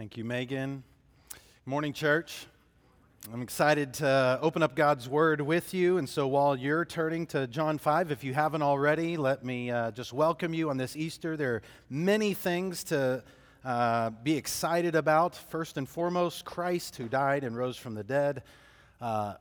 [0.00, 0.82] Thank you, Megan.
[1.66, 2.46] Morning, church.
[3.30, 5.98] I'm excited to open up God's Word with you.
[5.98, 9.90] And so while you're turning to John 5, if you haven't already, let me uh,
[9.90, 11.36] just welcome you on this Easter.
[11.36, 13.22] There are many things to
[13.62, 15.36] uh, be excited about.
[15.36, 18.42] First and foremost, Christ who died and rose from the dead.
[19.02, 19.34] Uh,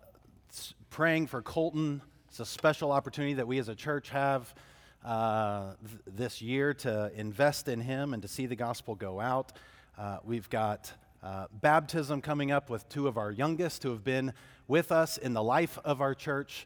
[0.90, 2.02] praying for Colton.
[2.28, 4.54] It's a special opportunity that we as a church have
[5.06, 9.54] uh, th- this year to invest in him and to see the gospel go out.
[10.00, 14.32] Uh, we've got uh, baptism coming up with two of our youngest who have been
[14.66, 16.66] with us in the life of our church.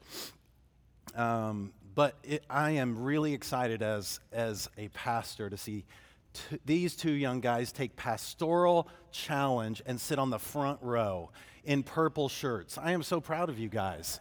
[1.16, 5.84] Um, but it, I am really excited as, as a pastor to see
[6.34, 11.32] t- these two young guys take pastoral challenge and sit on the front row
[11.64, 12.78] in purple shirts.
[12.78, 14.20] I am so proud of you guys.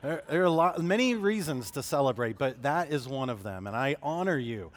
[0.00, 3.76] There, there are lot, many reasons to celebrate, but that is one of them, and
[3.76, 4.72] I honor you.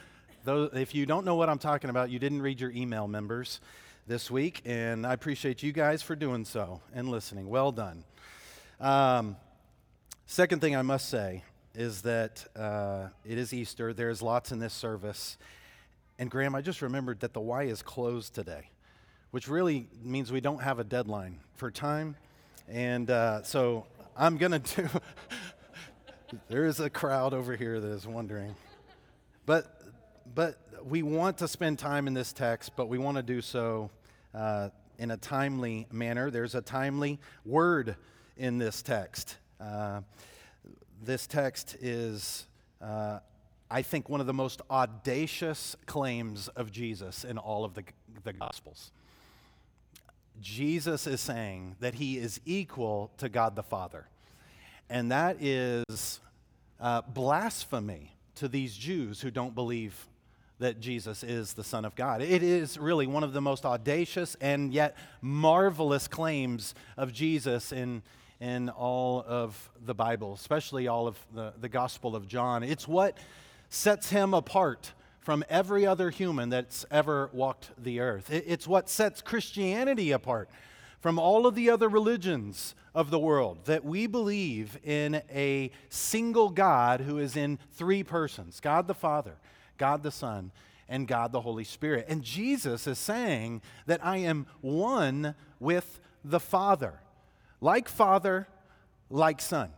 [0.47, 3.59] Though, if you don't know what I'm talking about, you didn't read your email members
[4.08, 7.49] this week, and I appreciate you guys for doing so and listening.
[7.49, 8.05] Well done.
[8.80, 9.35] Um,
[10.25, 11.44] second thing I must say
[11.75, 13.91] is that uh, it is Easter.
[13.94, 15.38] There's lots in this service.
[16.17, 18.69] And Graham, I just remembered that the Y is closed today,
[19.31, 22.16] which really means we don't have a deadline for time.
[22.69, 23.85] And uh, so
[24.16, 24.89] I'm going to do.
[26.47, 28.55] there is a crowd over here that is wondering.
[29.45, 29.77] But,
[30.38, 33.89] but we want to spend time in this text, but we want to do so
[34.35, 36.29] uh, in a timely manner.
[36.29, 37.95] There's a timely word
[38.38, 39.38] in this text.
[39.59, 40.02] Uh,
[41.03, 42.45] this text is,
[42.79, 43.17] uh,
[43.71, 47.83] I think, one of the most audacious claims of Jesus in all of the,
[48.23, 48.91] the Gospels.
[50.39, 54.07] Jesus is saying that he is equal to God the Father.
[54.88, 56.19] And that is
[56.79, 60.07] uh, blasphemy to these Jews who don't believe
[60.59, 62.22] that Jesus is the Son of God.
[62.22, 68.01] It is really one of the most audacious and yet marvelous claims of Jesus in,
[68.40, 72.63] in all of the Bible, especially all of the, the Gospel of John.
[72.63, 73.18] It's what
[73.69, 78.31] sets him apart from every other human that's ever walked the earth.
[78.31, 80.50] It's what sets Christianity apart
[81.00, 86.50] from all of the other religions of the world that we believe in a single
[86.50, 89.35] God who is in three persons God the Father,
[89.77, 90.51] God the Son,
[90.89, 92.05] and God the Holy Spirit.
[92.09, 96.93] And Jesus is saying that I am one with the Father,
[97.61, 98.47] like Father,
[99.09, 99.69] like Son.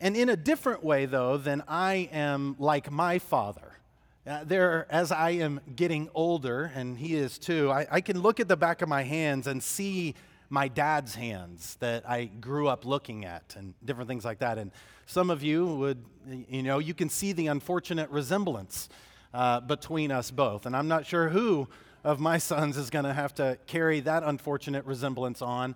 [0.00, 3.78] And in a different way, though, than I am like my Father.
[4.26, 8.38] Uh, there, as I am getting older, and he is too, I, I can look
[8.38, 10.14] at the back of my hands and see
[10.48, 14.58] my dad's hands that I grew up looking at and different things like that.
[14.58, 14.70] And
[15.06, 16.04] some of you would,
[16.48, 18.88] you know, you can see the unfortunate resemblance
[19.34, 20.66] uh, between us both.
[20.66, 21.68] And I'm not sure who
[22.04, 25.74] of my sons is going to have to carry that unfortunate resemblance on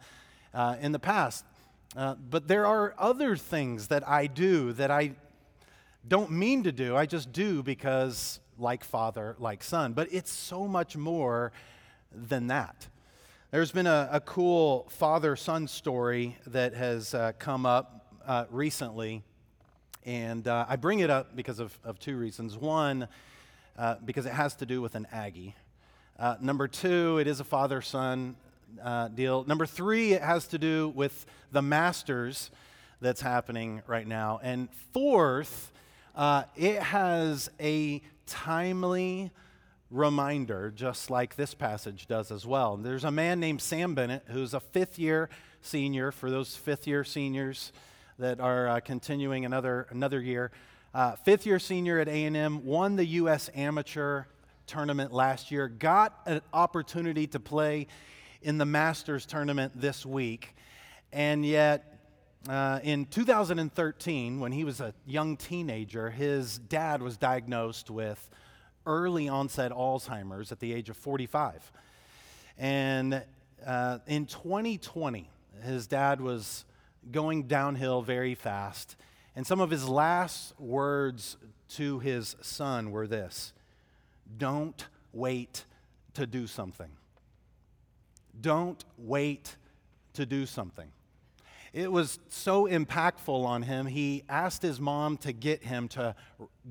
[0.55, 1.45] uh, in the past.
[1.97, 5.13] Uh, but there are other things that I do that I
[6.07, 6.97] don't mean to do.
[6.97, 9.93] I just do because, like father, like son.
[9.93, 11.53] But it's so much more
[12.13, 12.87] than that.
[13.51, 19.23] There's been a, a cool father son story that has uh, come up uh, recently.
[20.05, 22.57] And uh, I bring it up because of, of two reasons.
[22.57, 23.09] One,
[23.79, 25.55] uh, because it has to do with an Aggie.
[26.19, 28.37] Uh, number two, it is a father son
[28.83, 29.45] uh, deal.
[29.45, 32.51] Number three, it has to do with the Masters
[33.01, 34.41] that's happening right now.
[34.43, 35.73] And fourth,
[36.15, 39.31] uh, it has a timely
[39.91, 42.77] reminder, just like this passage does as well.
[42.77, 45.29] There's a man named Sam Bennett who's a fifth year
[45.61, 47.73] senior, for those fifth year seniors
[48.19, 50.51] that are uh, continuing another, another year.
[50.95, 53.51] Uh, fifth year senior at A&M, won the U.S.
[53.55, 54.25] Amateur
[54.67, 57.87] Tournament last year, got an opportunity to play
[58.43, 60.55] in the Masters Tournament this week,
[61.13, 61.97] and yet
[62.49, 68.31] uh, in 2013, when he was a young teenager, his dad was diagnosed with
[68.87, 71.73] early onset Alzheimer's at the age of 45.
[72.57, 73.23] And
[73.67, 75.29] uh, in 2020,
[75.65, 76.65] his dad was
[77.11, 78.97] going downhill very fast
[79.37, 81.37] and some of his last words
[81.69, 83.53] to his son were this
[84.37, 85.67] Don't wait
[86.15, 86.91] to do something.
[88.41, 89.57] Don't wait
[90.15, 90.89] to do something.
[91.73, 96.15] It was so impactful on him, he asked his mom to get him to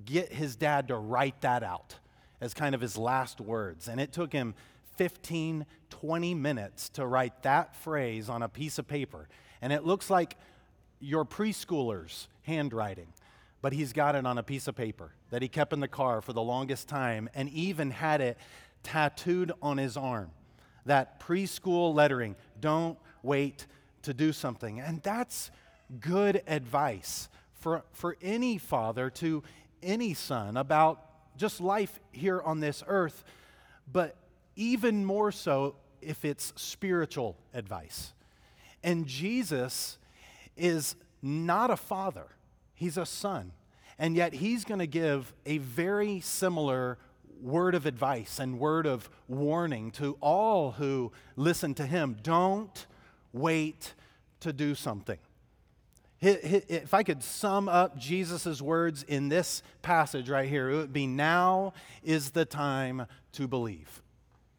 [0.04, 1.96] get his dad to write that out
[2.42, 3.88] as kind of his last words.
[3.88, 4.56] And it took him
[4.98, 9.28] 15, 20 minutes to write that phrase on a piece of paper.
[9.62, 10.38] And it looks like
[11.00, 13.08] your preschooler's handwriting,
[13.62, 16.22] but he's got it on a piece of paper that he kept in the car
[16.22, 18.38] for the longest time and even had it
[18.84, 20.30] tattooed on his arm
[20.86, 22.36] that preschool lettering.
[22.60, 23.66] Don't wait
[24.04, 24.80] to do something.
[24.80, 25.52] And that's
[26.00, 29.44] good advice for, for any father to
[29.82, 31.02] any son about
[31.38, 33.24] just life here on this earth,
[33.92, 34.16] but
[34.56, 38.14] even more so if it's spiritual advice.
[38.84, 39.98] And Jesus
[40.58, 42.28] is not a father,
[42.74, 43.52] he's a son.
[43.98, 46.98] And yet he's going to give a very similar
[47.42, 52.18] word of advice and word of warning to all who listen to him.
[52.22, 52.86] Don't
[53.32, 53.94] wait
[54.42, 55.18] to do something.
[56.22, 61.08] If I could sum up Jesus' words in this passage right here, it would be
[61.08, 61.74] now
[62.04, 64.02] is the time to believe.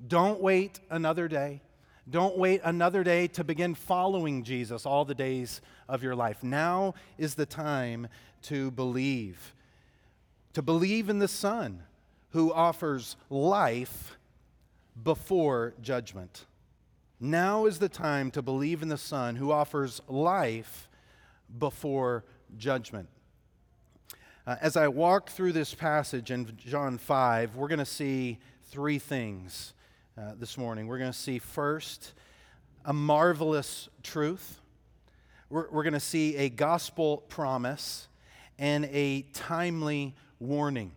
[0.07, 1.63] Don't wait another day.
[2.09, 6.43] Don't wait another day to begin following Jesus all the days of your life.
[6.43, 8.07] Now is the time
[8.43, 9.55] to believe.
[10.53, 11.83] To believe in the Son
[12.31, 14.17] who offers life
[15.03, 16.47] before judgment.
[17.19, 20.89] Now is the time to believe in the Son who offers life
[21.59, 22.25] before
[22.57, 23.09] judgment.
[24.47, 28.39] Uh, as I walk through this passage in John 5, we're going to see
[28.71, 29.73] three things
[30.19, 30.87] uh, this morning.
[30.87, 32.15] We're going to see first
[32.85, 34.61] a marvelous truth,
[35.51, 38.09] we're, we're going to see a gospel promise,
[38.59, 40.93] and a timely warning.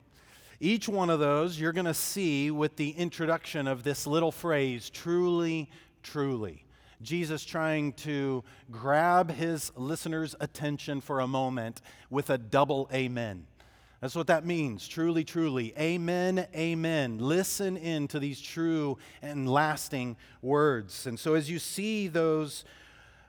[0.61, 4.89] Each one of those you're going to see with the introduction of this little phrase,
[4.89, 5.69] truly,
[6.01, 6.63] truly.
[7.01, 13.47] Jesus trying to grab his listeners' attention for a moment with a double amen.
[14.01, 14.87] That's what that means.
[14.87, 15.73] Truly, truly.
[15.77, 17.17] Amen, amen.
[17.19, 21.05] Listen in to these true and lasting words.
[21.05, 22.63] And so, as you see those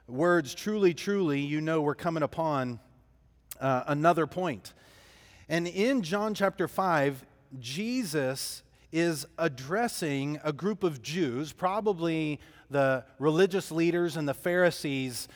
[0.07, 2.79] words, truly, truly, you know we're coming upon
[3.59, 4.73] uh, another point.
[5.49, 7.25] And in John chapter 5,
[7.59, 8.63] Jesus
[8.93, 12.39] is addressing a group of Jews, probably
[12.69, 15.27] the religious leaders and the Pharisees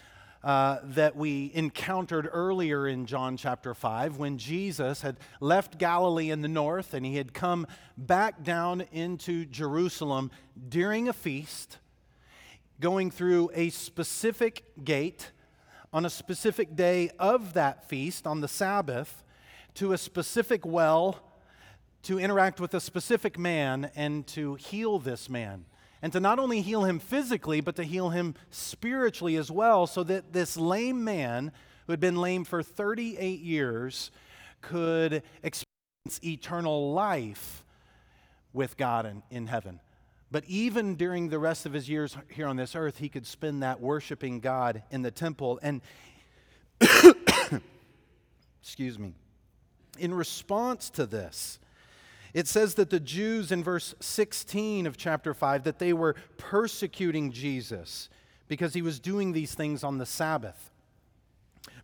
[0.45, 6.43] uh, that we encountered earlier in John chapter 5 when Jesus had left Galilee in
[6.43, 7.65] the north and he had come
[7.97, 10.29] back down into Jerusalem
[10.69, 11.79] during a feast,
[12.79, 15.31] going through a specific gate
[15.91, 19.23] on a specific day of that feast on the Sabbath
[19.73, 21.19] to a specific well
[22.03, 25.65] to interact with a specific man and to heal this man
[26.01, 30.03] and to not only heal him physically, but to heal him spiritually as well, so
[30.03, 31.51] that this lame man,
[31.85, 34.11] who had been lame for 38 years,
[34.61, 37.63] could experience eternal life
[38.53, 39.79] with God in, in heaven.
[40.31, 43.63] But even during the rest of his years here on this earth, he could spend
[43.63, 45.59] that worshiping God in the temple.
[45.61, 45.81] And,
[48.61, 49.13] excuse me,
[49.97, 51.59] in response to this,
[52.35, 57.31] it says that the Jews in verse 16 of chapter 5 that they were persecuting
[57.31, 58.09] Jesus
[58.49, 60.69] because he was doing these things on the Sabbath.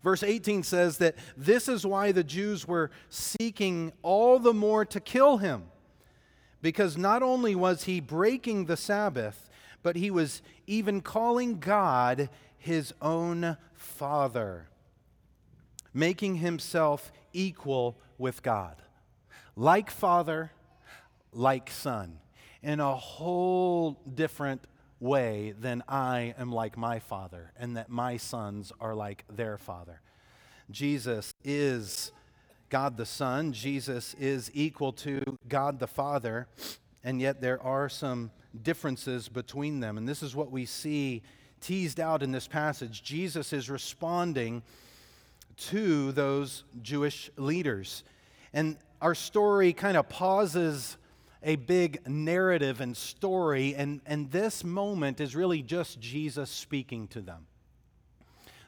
[0.04, 5.00] Verse 18 says that this is why the Jews were seeking all the more to
[5.00, 5.64] kill him
[6.62, 9.50] because not only was he breaking the Sabbath,
[9.84, 14.68] but he was even calling God his own Father,
[15.94, 18.76] making himself equal with God
[19.56, 20.52] like Father,
[21.32, 22.20] like Son,
[22.62, 24.64] in a whole different
[25.00, 30.02] way than I am like my Father and that my sons are like their Father.
[30.70, 32.12] Jesus is
[32.70, 36.48] God the Son, Jesus is equal to God the Father,
[37.04, 38.32] and yet there are some
[38.64, 39.98] differences between them.
[39.98, 41.24] And this is what we see
[41.60, 43.04] teased out in this passage.
[43.04, 44.64] Jesus is responding
[45.58, 48.04] to those Jewish leaders.
[48.54, 50.98] And our story kind of pauses
[51.44, 57.22] a big narrative and story, and, and this moment is really just Jesus speaking to
[57.22, 57.48] them.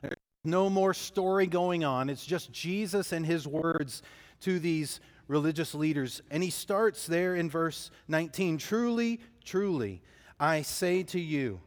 [0.02, 4.02] There's no more story going on, it's just Jesus and his words
[4.42, 6.22] to these religious leaders.
[6.32, 10.02] And he starts there in verse 19 Truly, truly,
[10.40, 11.62] I say to you,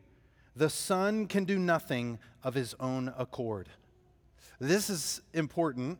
[0.56, 3.68] the Son can do nothing of his own accord.
[4.58, 5.98] This is important.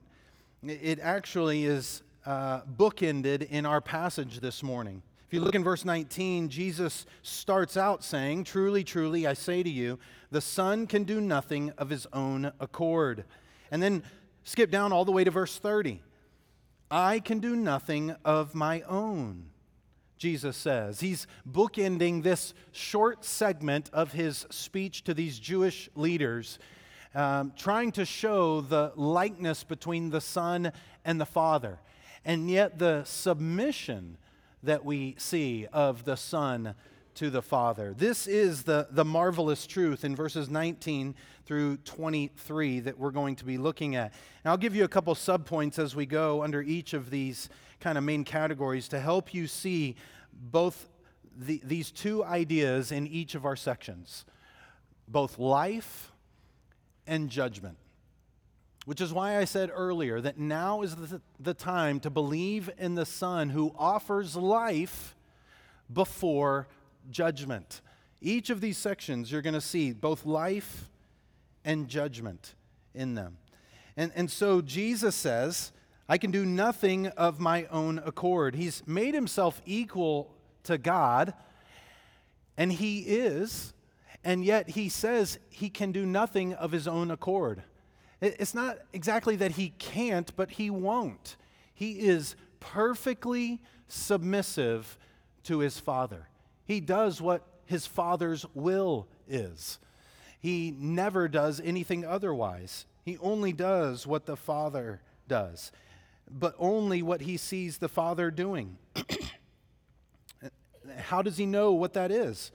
[0.62, 5.02] It actually is uh, bookended in our passage this morning.
[5.26, 9.71] If you look in verse 19, Jesus starts out saying, Truly, truly, I say to
[9.71, 9.99] you,
[10.30, 13.25] the Son can do nothing of his own accord.
[13.71, 14.02] And then
[14.45, 16.02] skip down all the way to verse 30.
[16.90, 19.47] I can do nothing of my own,
[20.16, 21.00] Jesus says.
[21.00, 26.61] He's bookending this short segment of his speech to these Jewish leaders,
[27.16, 30.71] um, trying to show the likeness between the Son
[31.04, 31.80] and the Father
[32.26, 34.18] and yet the submission
[34.64, 36.75] that we see of the Son
[37.14, 37.95] to the Father.
[37.97, 41.14] This is the, the marvelous truth in verses 19
[41.47, 44.12] through 23 that we're going to be looking at.
[44.42, 47.97] And I'll give you a couple subpoints as we go under each of these kind
[47.97, 49.95] of main categories to help you see
[50.33, 50.88] both
[51.38, 54.25] the, these two ideas in each of our sections
[55.09, 56.11] both life
[57.06, 57.78] and judgment.
[58.87, 62.95] Which is why I said earlier that now is the, the time to believe in
[62.95, 65.16] the Son who offers life
[65.93, 66.69] before
[67.11, 67.81] judgment.
[68.21, 70.88] Each of these sections, you're going to see both life
[71.64, 72.55] and judgment
[72.95, 73.38] in them.
[73.97, 75.73] And, and so Jesus says,
[76.09, 78.55] I can do nothing of my own accord.
[78.55, 81.35] He's made himself equal to God,
[82.57, 83.73] and he is,
[84.23, 87.64] and yet he says he can do nothing of his own accord.
[88.20, 91.37] It's not exactly that he can't, but he won't.
[91.75, 94.99] He is perfectly submissive
[95.44, 96.28] to his Father.
[96.64, 99.78] He does what his Father's will is.
[100.40, 102.87] He never does anything otherwise.
[103.04, 105.70] He only does what the Father does,
[106.30, 108.78] but only what he sees the Father doing.
[110.99, 112.50] How does he know what that is?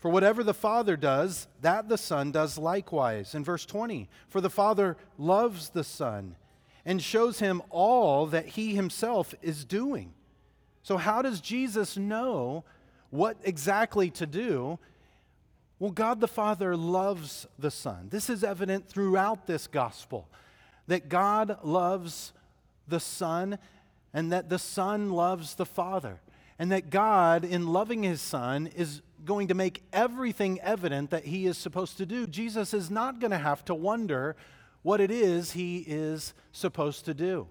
[0.00, 3.34] For whatever the Father does, that the Son does likewise.
[3.34, 6.36] In verse 20, for the Father loves the Son
[6.86, 10.14] and shows him all that he himself is doing.
[10.82, 12.64] So, how does Jesus know
[13.10, 14.78] what exactly to do?
[15.78, 18.08] Well, God the Father loves the Son.
[18.10, 20.28] This is evident throughout this gospel
[20.86, 22.32] that God loves
[22.88, 23.58] the Son
[24.12, 26.20] and that the Son loves the Father.
[26.58, 31.46] And that God, in loving his Son, is going to make everything evident that he
[31.46, 32.26] is supposed to do.
[32.26, 34.36] Jesus is not going to have to wonder
[34.82, 37.46] what it is he is supposed to do.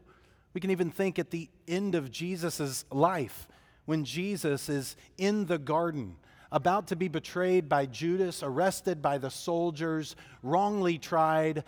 [0.53, 3.47] We can even think at the end of Jesus' life
[3.85, 6.15] when Jesus is in the garden,
[6.51, 11.63] about to be betrayed by Judas, arrested by the soldiers, wrongly tried,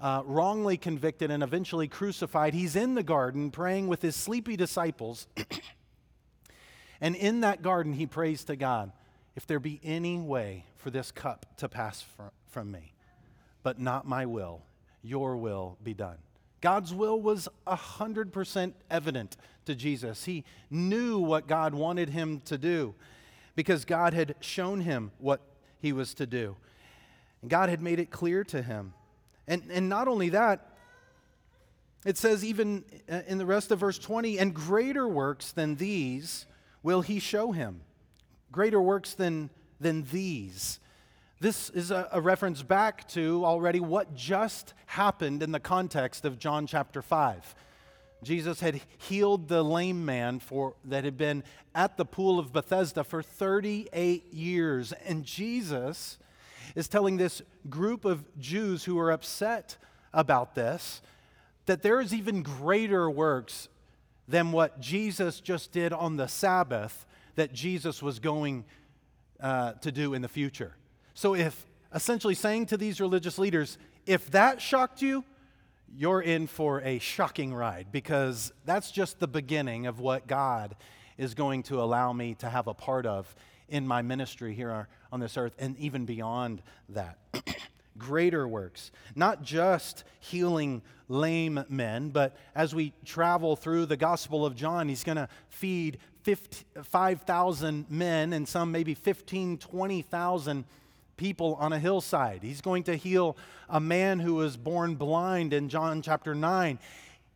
[0.00, 2.54] uh, wrongly convicted, and eventually crucified.
[2.54, 5.26] He's in the garden praying with his sleepy disciples.
[7.00, 8.92] and in that garden, he prays to God,
[9.36, 12.04] If there be any way for this cup to pass
[12.48, 12.92] from, me,
[13.62, 14.62] but not my will,
[15.02, 16.18] your will be done.
[16.60, 19.36] God's will was 100% evident
[19.66, 20.24] to Jesus.
[20.24, 22.94] He knew what God wanted him to do
[23.56, 25.40] because God had shown him what
[25.78, 26.56] he was to do.
[27.42, 28.94] And God had made it clear to him.
[29.46, 30.70] And, and not only that,
[32.04, 36.46] it says even uh, in the rest of verse 20, and greater works than these
[36.82, 37.80] will he show him.
[38.54, 40.78] Greater works than, than these.
[41.40, 46.38] This is a, a, reference back to already what just happened in the context of
[46.38, 47.52] John chapter 5.
[48.22, 51.42] Jesus had healed the lame man for, that had been
[51.74, 54.92] at the pool of Bethesda for 38 years.
[55.04, 56.16] And Jesus
[56.76, 59.78] is telling this group of Jews who are upset
[60.12, 61.02] about this
[61.66, 63.68] that there is even greater works
[64.28, 67.04] than what Jesus just did on the Sabbath
[67.36, 68.64] that Jesus was going
[69.40, 70.74] uh, to do in the future.
[71.14, 75.24] So, if essentially saying to these religious leaders, if that shocked you,
[75.96, 80.74] you're in for a shocking ride because that's just the beginning of what God
[81.16, 83.32] is going to allow me to have a part of
[83.68, 87.18] in my ministry here on this earth and even beyond that.
[87.96, 94.56] Greater works, not just healing lame men, but as we travel through the Gospel of
[94.56, 95.98] John, he's going to feed
[96.82, 100.64] 5,000 men and some maybe 15, 20,000
[101.16, 102.42] people on a hillside.
[102.42, 103.36] He's going to heal
[103.68, 106.78] a man who was born blind in John chapter 9.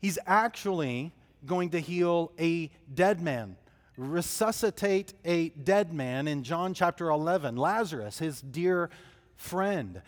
[0.01, 1.13] He's actually
[1.47, 3.57] going to heal a dead man,
[3.97, 7.57] resuscitate a dead man in John chapter 11.
[7.57, 8.91] Lazarus, his dear
[9.37, 10.03] friend.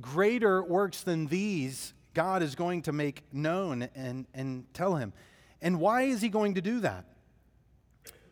[0.00, 5.12] Greater works than these, God is going to make known and, and tell him.
[5.60, 7.04] And why is he going to do that?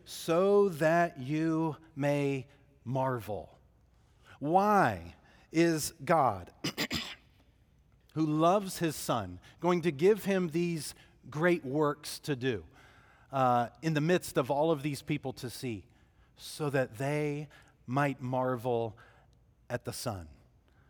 [0.05, 2.45] So that you may
[2.83, 3.49] marvel.
[4.39, 5.15] Why
[5.51, 6.51] is God,
[8.13, 10.93] who loves his son, going to give him these
[11.29, 12.63] great works to do
[13.31, 15.83] uh, in the midst of all of these people to see?
[16.37, 17.47] So that they
[17.85, 18.97] might marvel
[19.69, 20.27] at the Son,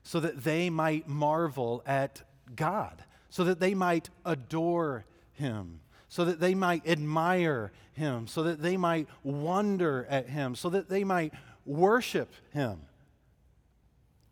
[0.04, 2.22] so that they might marvel at
[2.56, 8.62] God, so that they might adore him, so that they might admire him, so that
[8.62, 11.34] they might wonder at him, so that they might
[11.66, 12.82] worship him.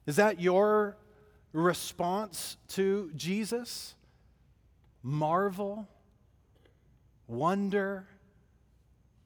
[0.05, 0.97] Is that your
[1.53, 3.95] response to Jesus?
[5.03, 5.87] Marvel,
[7.27, 8.07] wonder,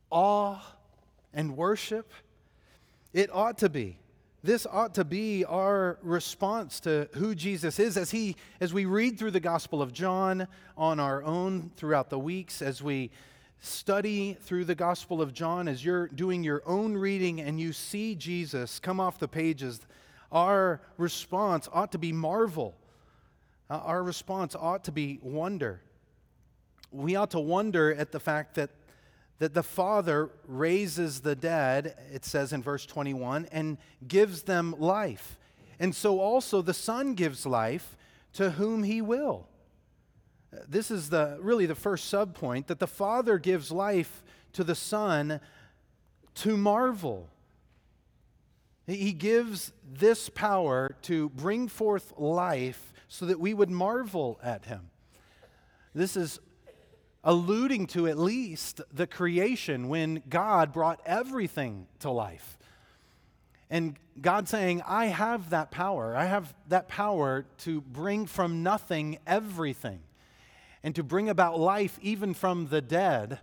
[0.09, 0.59] awe,
[1.33, 2.11] and worship?
[3.13, 3.97] It ought to be.
[4.43, 9.17] This ought to be our response to who Jesus is as he as we read
[9.17, 13.09] through the Gospel of John on our own throughout the weeks as we
[13.61, 18.15] study through the Gospel of John as you're doing your own reading and you see
[18.15, 19.79] Jesus come off the pages
[20.33, 22.75] our response ought to be marvel.
[23.69, 25.79] Uh, our response ought to be wonder.
[26.91, 28.71] We ought to wonder at the fact that
[29.39, 35.37] that the Father raises the dead, it says in verse 21, and gives them life.
[35.79, 37.97] And so also the Son gives life
[38.33, 39.47] to whom he will.
[40.67, 44.23] This is the really the first subpoint that the Father gives life
[44.53, 45.39] to the Son
[46.35, 47.29] to marvel.
[48.85, 54.89] He gives this power to bring forth life so that we would marvel at him.
[55.95, 56.39] This is
[57.23, 62.57] alluding to at least the creation when God brought everything to life.
[63.69, 66.15] And God saying, I have that power.
[66.15, 70.01] I have that power to bring from nothing everything
[70.83, 73.39] and to bring about life even from the dead.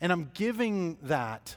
[0.00, 1.56] And I'm giving that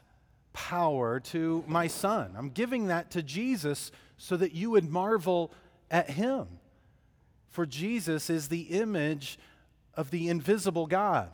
[0.53, 2.35] power to my son.
[2.37, 5.51] I'm giving that to Jesus so that you would marvel
[5.89, 6.47] at him.
[7.49, 9.39] For Jesus is the image
[9.95, 11.31] of the invisible God.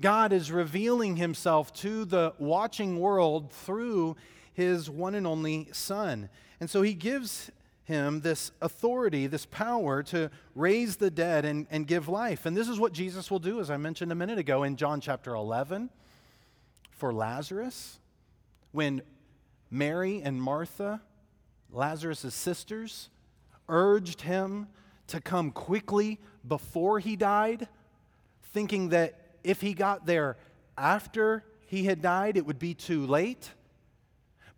[0.00, 4.16] God is revealing himself to the watching world through
[4.52, 6.28] his one and only Son.
[6.60, 7.50] And so he gives
[7.84, 12.46] him this authority, this power to raise the dead and, and give life.
[12.46, 15.00] And this is what Jesus will do, as I mentioned a minute ago in John
[15.00, 15.90] chapter 11
[16.90, 17.98] for Lazarus.
[18.70, 19.02] When
[19.70, 21.00] Mary and Martha,
[21.70, 23.08] Lazarus' sisters,
[23.68, 24.68] urged him
[25.08, 27.68] to come quickly before he died,
[28.52, 30.36] thinking that if he got there
[30.76, 33.50] after he had died, it would be too late.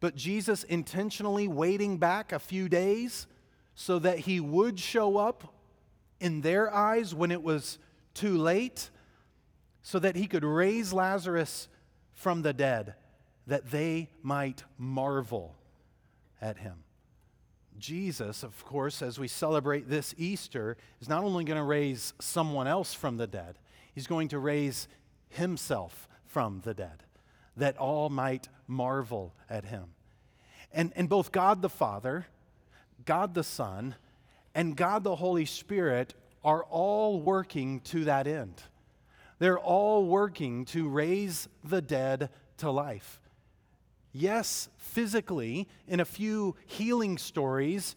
[0.00, 3.26] But Jesus intentionally waiting back a few days
[3.74, 5.54] so that he would show up
[6.20, 7.78] in their eyes when it was
[8.14, 8.90] too late,
[9.82, 11.68] so that he could raise Lazarus
[12.12, 12.94] from the dead,
[13.46, 15.56] that they might marvel
[16.40, 16.84] at him.
[17.78, 22.66] Jesus, of course, as we celebrate this Easter, is not only going to raise someone
[22.66, 23.58] else from the dead,
[23.94, 24.88] He's going to raise
[25.28, 27.04] himself from the dead,
[27.56, 29.84] that all might marvel at him.
[30.72, 32.26] And, and both God the Father,
[33.04, 33.94] God the Son,
[34.54, 38.62] and God the Holy Spirit are all working to that end.
[39.38, 43.20] They're all working to raise the dead to life.
[44.12, 47.96] Yes, physically, in a few healing stories,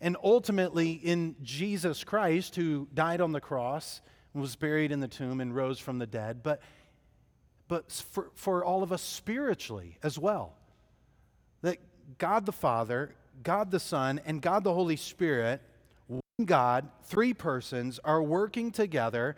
[0.00, 4.00] and ultimately in Jesus Christ, who died on the cross
[4.40, 6.60] was buried in the tomb and rose from the dead, but,
[7.68, 10.54] but for, for all of us spiritually as well.
[11.62, 11.78] That
[12.18, 15.60] God the Father, God the Son, and God the Holy Spirit,
[16.06, 19.36] one God, three persons, are working together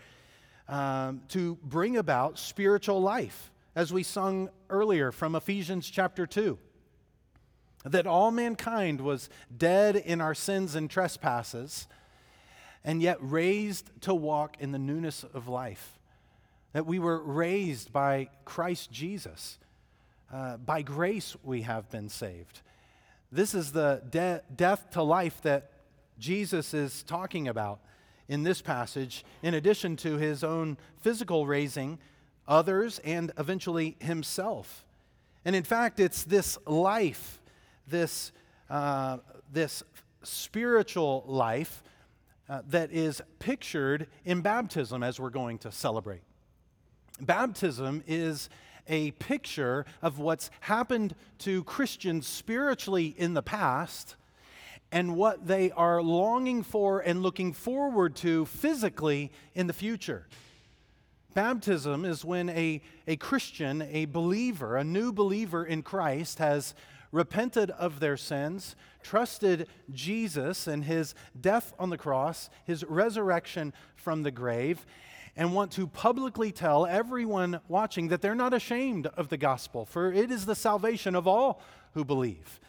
[0.69, 6.59] um, to bring about spiritual life, as we sung earlier from Ephesians chapter 2
[7.85, 11.89] that all mankind was dead in our sins and trespasses,
[12.85, 15.99] and yet raised to walk in the newness of life.
[16.73, 19.59] That we were raised by Christ Jesus.
[20.33, 22.61] Uh, by grace we have been saved.
[23.33, 25.73] This is the de- death to life that
[26.19, 27.81] Jesus is talking about
[28.29, 31.99] in this passage, in addition to his own physical raising,
[32.47, 34.87] others, and eventually himself.
[35.45, 37.41] And in fact, it's this life,
[37.89, 38.31] this,
[38.69, 39.19] uh,
[39.53, 39.83] this
[40.23, 41.83] spiritual life,
[42.51, 46.23] uh, that is pictured in baptism as we're going to celebrate.
[47.21, 48.51] Baptism is
[48.89, 54.17] a picture of what's happened to Christians spiritually in the past
[54.91, 60.27] and what they are longing for and looking forward to physically in the future.
[61.35, 66.75] Baptism is when a, a Christian, a believer, a new believer in Christ has
[67.13, 74.23] repented of their sins, trusted Jesus and his death on the cross, his resurrection from
[74.23, 74.87] the grave,
[75.37, 80.13] and want to publicly tell everyone watching that they're not ashamed of the gospel, for
[80.13, 81.63] it is the salvation of all
[81.95, 82.61] who believe,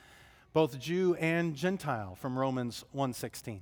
[0.53, 3.61] both Jew and Gentile, from Romans 1:16.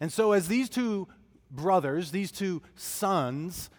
[0.00, 1.08] And so as these two
[1.50, 3.70] brothers, these two sons,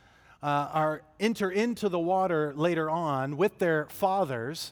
[0.42, 4.72] uh, are enter into the water later on with their fathers,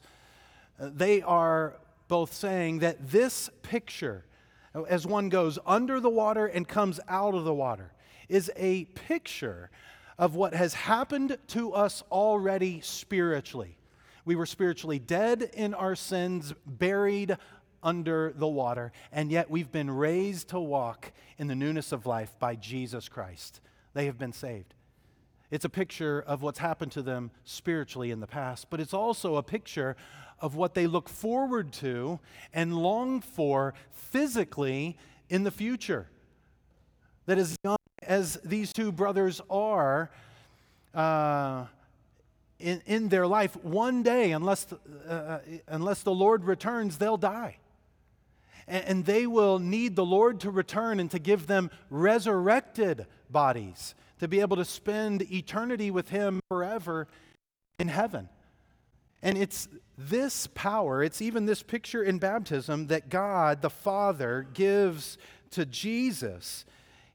[0.80, 4.26] they are both saying that this picture,
[4.88, 7.94] as one goes under the water and comes out of the water,
[8.30, 9.70] is a picture
[10.18, 13.78] of what has happened to us already spiritually.
[14.24, 17.38] We were spiritually dead in our sins, buried
[17.84, 22.34] under the water, and yet we've been raised to walk in the newness of life
[22.40, 23.62] by Jesus Christ.
[23.94, 24.74] They have been saved.
[25.52, 29.36] It's a picture of what's happened to them spiritually in the past, but it's also
[29.36, 29.96] a picture
[30.46, 32.20] of what they look forward to
[32.54, 34.96] and long for physically
[35.28, 36.08] in the future.
[37.26, 40.12] That as young as these two brothers are
[40.94, 41.66] uh,
[42.60, 47.58] in, in their life, one day, unless, uh, uh, unless the Lord returns, they'll die.
[48.68, 53.96] And, and they will need the Lord to return and to give them resurrected bodies
[54.20, 57.08] to be able to spend eternity with Him forever
[57.80, 58.30] in heaven.
[59.22, 65.18] And it's this power, it's even this picture in baptism that God the Father gives
[65.52, 66.66] to Jesus.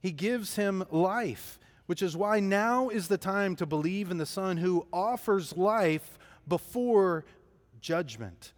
[0.01, 4.25] He gives him life, which is why now is the time to believe in the
[4.25, 7.23] Son who offers life before
[7.81, 8.53] judgment.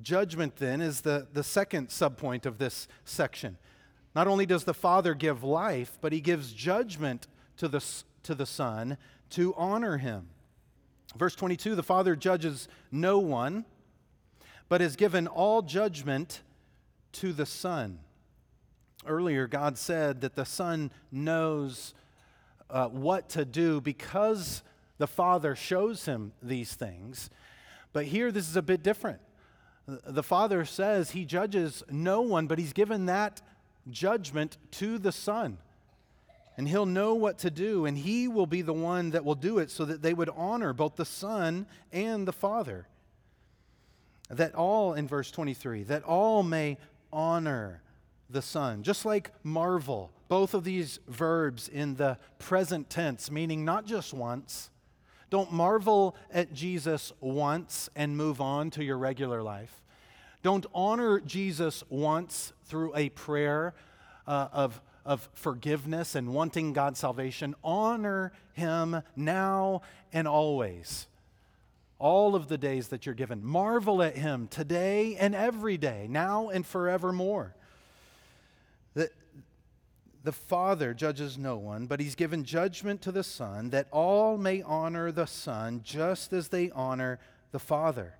[0.00, 3.58] Judgment, then, is the, the second subpoint of this section.
[4.14, 7.26] Not only does the Father give life, but he gives judgment
[7.58, 7.84] to the,
[8.24, 8.96] to the Son
[9.30, 10.28] to honor him.
[11.16, 13.64] Verse 22 the Father judges no one,
[14.68, 16.42] but has given all judgment
[17.12, 17.98] to the Son.
[19.06, 21.92] Earlier, God said that the Son knows
[22.70, 24.62] uh, what to do because
[24.98, 27.28] the Father shows him these things.
[27.92, 29.20] But here, this is a bit different.
[29.86, 33.42] The Father says he judges no one, but he's given that
[33.90, 35.58] judgment to the Son
[36.56, 39.58] and he'll know what to do, and he will be the one that will do
[39.58, 42.86] it so that they would honor both the Son and the Father.
[44.28, 46.78] That all, in verse 23, that all may
[47.12, 47.82] honor
[48.28, 48.82] the Son.
[48.82, 54.70] Just like marvel, both of these verbs in the present tense, meaning not just once.
[55.30, 59.80] Don't marvel at Jesus once and move on to your regular life.
[60.42, 63.74] Don't honor Jesus once through a prayer
[64.26, 71.06] uh, of of forgiveness and wanting God's salvation, honor Him now and always.
[71.98, 73.44] All of the days that you're given.
[73.44, 77.54] Marvel at Him today and every day, now and forevermore.
[78.94, 79.10] The,
[80.24, 84.62] the Father judges no one, but He's given judgment to the Son, that all may
[84.62, 87.18] honor the Son just as they honor
[87.52, 88.14] the Father.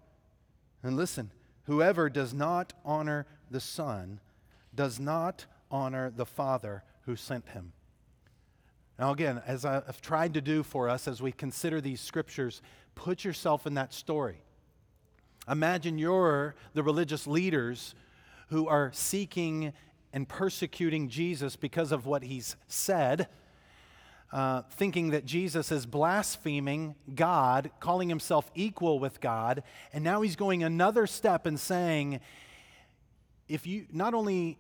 [0.83, 1.31] And listen,
[1.65, 4.21] whoever does not honor the Son
[4.75, 7.73] does not honor the Father who sent him.
[8.99, 12.63] Now, again, as I've tried to do for us as we consider these scriptures,
[12.95, 14.43] put yourself in that story.
[15.49, 17.97] Imagine you're the religious leaders
[18.51, 19.73] who are seeking
[20.13, 23.29] and persecuting Jesus because of what he's said,
[24.31, 30.37] uh, thinking that Jesus is blaspheming God, calling himself equal with God, and now he's
[30.37, 32.21] going another step and saying,
[33.49, 34.59] if you not only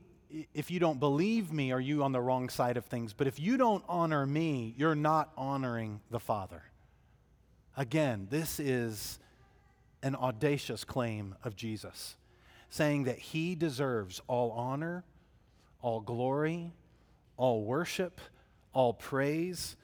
[0.54, 3.12] if you don't believe me, are you on the wrong side of things?
[3.12, 6.62] But if you don't honor me, you're not honoring the Father.
[7.76, 9.18] Again, this is
[10.02, 12.16] an audacious claim of Jesus,
[12.70, 15.04] saying that he deserves all honor,
[15.80, 16.72] all glory,
[17.36, 18.20] all worship,
[18.72, 19.76] all praise,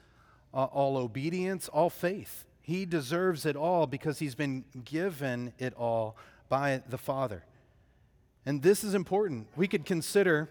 [0.53, 2.45] uh, all obedience, all faith.
[2.61, 6.17] He deserves it all because he's been given it all
[6.49, 7.43] by the Father.
[8.45, 9.47] And this is important.
[9.55, 10.49] We could consider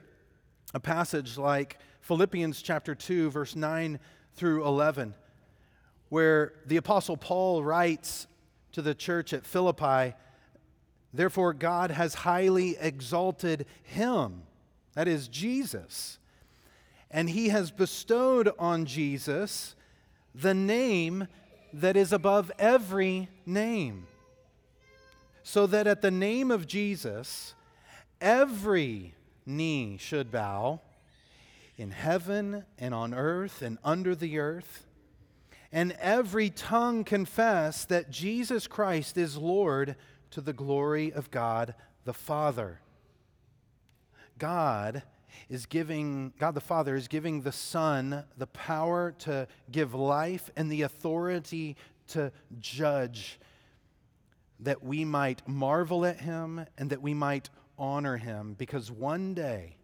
[0.75, 3.99] a passage like Philippians chapter 2, verse 9
[4.35, 5.15] through 11,
[6.09, 8.27] where the Apostle Paul writes
[8.73, 10.15] to the church at Philippi,
[11.13, 14.43] Therefore, God has highly exalted him,
[14.95, 16.19] that is Jesus,
[17.11, 19.75] and he has bestowed on Jesus
[20.35, 21.27] the name
[21.73, 24.07] that is above every name,
[25.43, 27.55] so that at the name of Jesus,
[28.21, 29.15] every
[29.47, 30.81] knee should bow
[31.77, 34.87] in heaven and on earth and under the earth,
[35.71, 39.97] and every tongue confess that Jesus Christ is Lord
[40.31, 42.81] to the glory of God the Father.
[44.39, 45.03] God
[45.49, 50.71] is giving, God the Father is giving the Son the power to give life and
[50.71, 51.77] the authority
[52.09, 53.39] to judge,
[54.61, 59.77] that we might marvel at him and that we might honor him because one day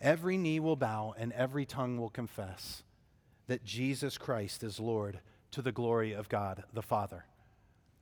[0.00, 2.82] every knee will bow and every tongue will confess
[3.46, 7.24] that Jesus Christ is Lord to the glory of God the Father.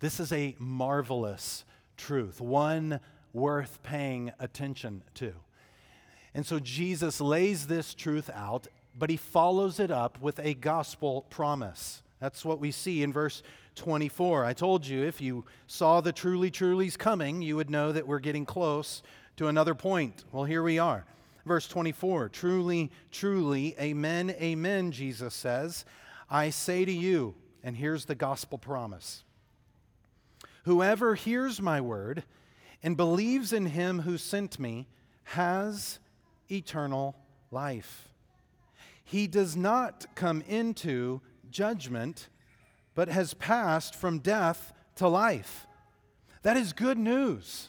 [0.01, 1.65] This is a marvelous
[1.97, 3.01] truth, one
[3.33, 5.33] worth paying attention to.
[6.35, 8.67] And so Jesus lays this truth out,
[8.99, 12.03] but he follows it up with a gospel promise.
[12.27, 13.45] That's what we see in verse
[13.77, 14.45] 24.
[14.45, 18.19] I told you if you saw the truly, truly's coming, you would know that we're
[18.19, 19.01] getting close
[19.37, 20.25] to another point.
[20.33, 21.05] Well, here we are.
[21.45, 25.85] Verse 24 Truly, truly, amen, amen, Jesus says,
[26.29, 29.23] I say to you, and here's the gospel promise
[30.65, 32.25] Whoever hears my word
[32.83, 34.89] and believes in him who sent me
[35.23, 36.01] has
[36.51, 37.15] eternal
[37.53, 38.09] life.
[39.05, 41.21] He does not come into
[41.57, 42.29] judgment,
[42.95, 45.67] but has passed from death to life.
[46.43, 47.69] That is good news.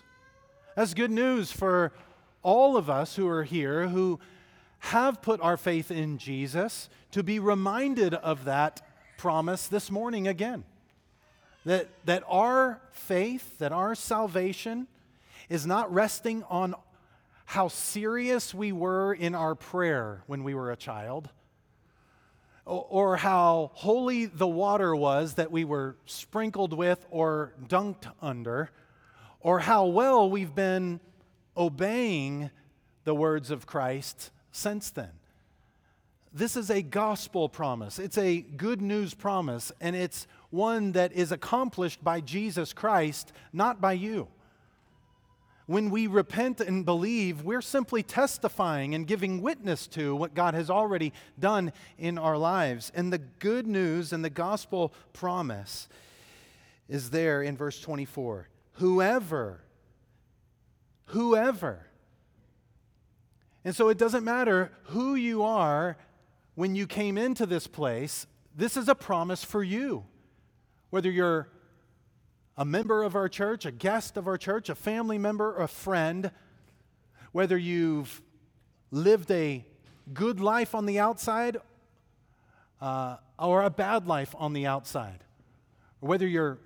[0.76, 1.94] That's good news for
[2.44, 4.20] all of us who are here who
[4.80, 8.82] have put our faith in Jesus to be reminded of that
[9.18, 10.66] promise this morning again.
[11.66, 14.88] That, that our faith, that our salvation
[15.48, 16.76] is not resting on
[17.46, 21.30] how serious we were in our prayer when we were a child,
[22.68, 28.70] or how holy the water was that we were sprinkled with or dunked under,
[29.40, 31.00] or how well we've been
[31.56, 32.50] obeying
[33.06, 35.12] the words of Christ since then.
[36.34, 38.00] This is a gospel promise.
[38.00, 43.82] It's a good news promise, and it's one that is accomplished by Jesus Christ, not
[43.82, 44.28] by you.
[45.68, 50.70] When we repent and believe, we're simply testifying and giving witness to what God has
[50.70, 52.92] already done in our lives.
[52.96, 55.90] And the good news and the gospel promise
[56.88, 58.48] is there in verse 24.
[58.76, 59.62] Whoever,
[61.08, 61.88] whoever.
[63.66, 65.98] And so it doesn't matter who you are
[66.56, 68.26] when you came into this place,
[68.56, 70.06] this is a promise for you.
[70.90, 71.50] Whether you're
[72.58, 76.32] a member of our church, a guest of our church, a family member, a friend,
[77.32, 78.22] whether you've
[78.90, 79.64] lived a
[80.14, 81.58] good life on the outside
[82.82, 85.24] uh, or a bad life on the outside,
[86.02, 86.58] or whether you're,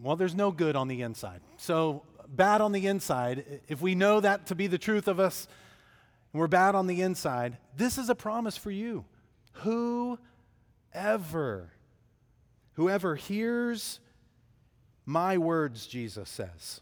[0.00, 1.40] well, there's no good on the inside.
[1.56, 5.46] So, bad on the inside, if we know that to be the truth of us,
[6.32, 9.04] and we're bad on the inside, this is a promise for you.
[9.62, 10.18] Whoever,
[12.72, 14.00] whoever hears
[15.06, 16.80] my words, Jesus says,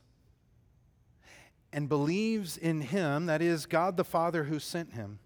[1.73, 5.19] and believes in him, that is, God the Father who sent him,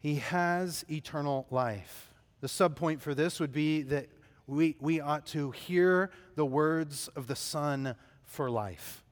[0.00, 2.12] he has eternal life.
[2.40, 4.08] The subpoint for this would be that
[4.46, 9.04] we, we ought to hear the words of the Son for life.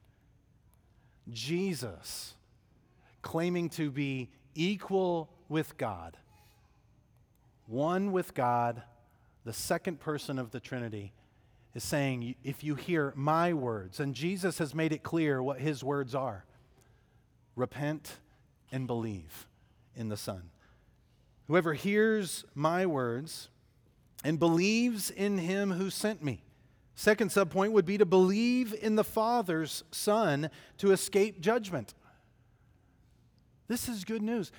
[1.30, 2.34] Jesus,
[3.22, 6.16] claiming to be equal with God,
[7.66, 8.82] one with God,
[9.44, 11.12] the second person of the Trinity,
[11.76, 15.84] is saying, if you hear my words, and Jesus has made it clear what his
[15.84, 16.46] words are
[17.54, 18.16] repent
[18.72, 19.46] and believe
[19.94, 20.50] in the Son.
[21.48, 23.50] Whoever hears my words
[24.24, 26.42] and believes in him who sent me.
[26.94, 31.92] Second subpoint would be to believe in the Father's Son to escape judgment.
[33.68, 34.50] This is good news.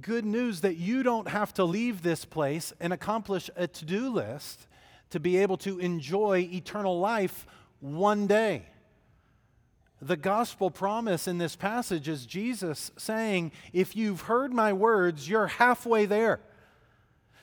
[0.00, 4.08] Good news that you don't have to leave this place and accomplish a to do
[4.08, 4.66] list
[5.10, 7.46] to be able to enjoy eternal life
[7.80, 8.66] one day.
[10.00, 15.46] The gospel promise in this passage is Jesus saying, If you've heard my words, you're
[15.46, 16.40] halfway there.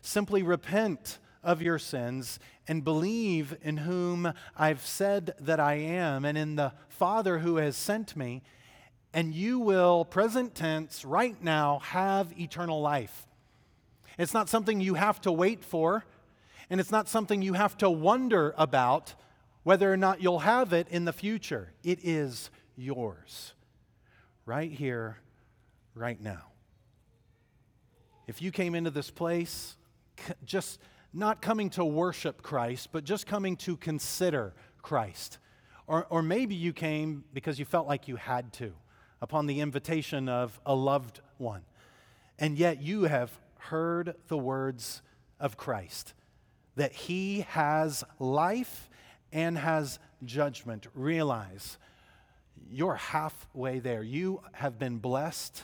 [0.02, 6.38] Simply repent of your sins and believe in whom I've said that I am and
[6.38, 8.44] in the Father who has sent me,
[9.14, 13.28] and you will, present tense, right now, have eternal life.
[14.18, 16.06] It's not something you have to wait for
[16.70, 19.16] and it's not something you have to wonder about
[19.64, 21.72] whether or not you'll have it in the future.
[21.84, 23.54] It is yours,
[24.46, 25.18] right here,
[25.96, 26.52] right now.
[28.28, 29.76] If you came into this place
[30.46, 30.80] just
[31.14, 35.38] not coming to worship Christ, but just coming to consider Christ,
[35.88, 38.74] or, or maybe you came because you felt like you had to
[39.22, 41.62] upon the invitation of a loved one,
[42.40, 45.02] and yet you have heard the words
[45.40, 46.14] of Christ
[46.76, 48.90] that he has life
[49.32, 50.88] and has judgment.
[50.94, 51.78] Realize
[52.70, 54.04] you're halfway there.
[54.04, 55.64] You have been blessed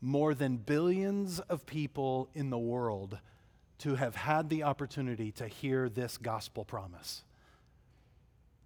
[0.00, 3.18] more than billions of people in the world
[3.78, 7.22] to have had the opportunity to hear this gospel promise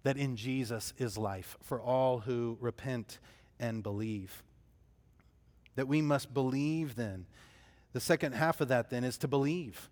[0.03, 3.17] that in Jesus is life for all who repent
[3.59, 4.43] and believe.
[5.75, 7.25] That we must believe then.
[7.93, 9.89] The second half of that then is to believe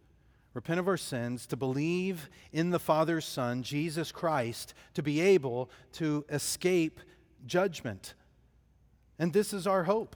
[0.54, 5.70] repent of our sins, to believe in the Father's Son, Jesus Christ, to be able
[5.94, 7.00] to escape
[7.46, 8.14] judgment.
[9.18, 10.16] And this is our hope.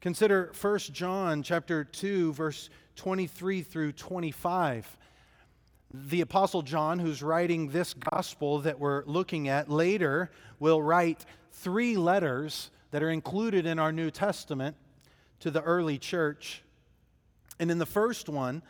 [0.00, 4.98] Consider 1 John chapter 2 verse 23 through 25.
[5.92, 11.96] The Apostle John, who's writing this gospel that we're looking at later, will write three
[11.96, 14.76] letters that are included in our New Testament
[15.40, 16.62] to the early church.
[17.58, 18.62] And in the first one,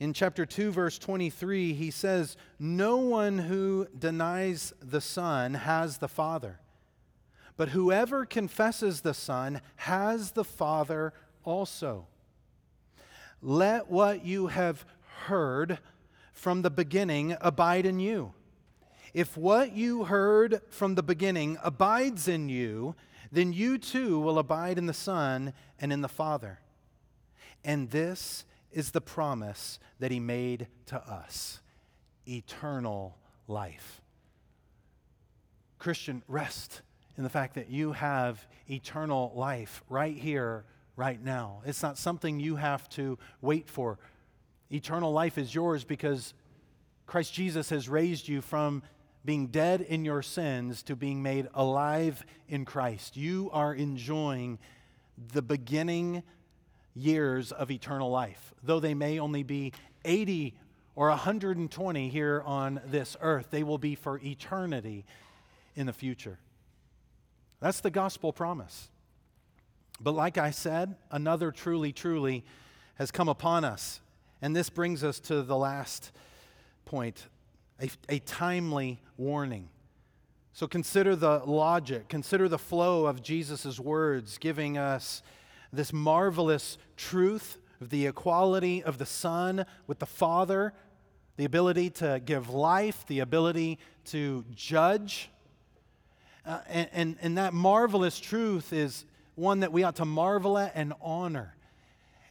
[0.00, 6.08] in chapter 2, verse 23, he says, No one who denies the Son has the
[6.08, 6.58] Father,
[7.56, 11.12] but whoever confesses the Son has the Father
[11.44, 12.06] also.
[13.40, 14.84] Let what you have
[15.26, 15.78] heard
[16.32, 18.34] from the beginning abide in you.
[19.14, 22.94] If what you heard from the beginning abides in you,
[23.30, 26.60] then you too will abide in the Son and in the Father.
[27.64, 31.60] And this is the promise that he made to us
[32.26, 33.16] eternal
[33.48, 34.00] life.
[35.78, 36.82] Christian, rest
[37.16, 40.64] in the fact that you have eternal life right here,
[40.96, 41.62] right now.
[41.66, 43.98] It's not something you have to wait for.
[44.70, 46.34] Eternal life is yours because
[47.06, 48.82] Christ Jesus has raised you from
[49.24, 53.16] being dead in your sins to being made alive in Christ.
[53.16, 54.58] You are enjoying
[55.32, 56.22] the beginning
[56.94, 58.52] years of eternal life.
[58.62, 59.72] Though they may only be
[60.04, 60.54] 80
[60.94, 65.04] or 120 here on this earth, they will be for eternity
[65.74, 66.38] in the future.
[67.60, 68.90] That's the gospel promise.
[70.00, 72.44] But like I said, another truly, truly
[72.96, 74.00] has come upon us.
[74.40, 76.10] And this brings us to the last
[76.84, 77.28] point
[77.80, 79.68] a, a timely warning.
[80.52, 85.22] So consider the logic, consider the flow of Jesus' words, giving us
[85.72, 90.72] this marvelous truth of the equality of the Son with the Father,
[91.36, 95.30] the ability to give life, the ability to judge.
[96.44, 99.04] Uh, and, and, and that marvelous truth is
[99.34, 101.56] one that we ought to marvel at and honor.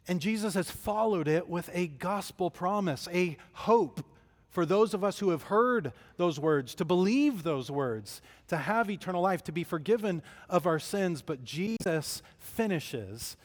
[0.08, 4.06] And Jesus has followed it with a gospel promise, a hope
[4.52, 8.90] for those of us who have heard those words, to believe those words, to have
[8.90, 11.22] eternal life, to be forgiven of our sins.
[11.22, 13.38] But Jesus finishes